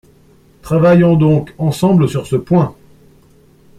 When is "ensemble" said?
1.59-2.09